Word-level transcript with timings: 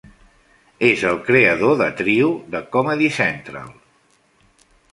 És 0.87 1.03
el 1.09 1.19
creador 1.27 1.75
de 1.81 1.89
"Trio", 2.01 2.31
de 2.55 2.63
Comedy 2.77 3.13
Central. 3.21 3.71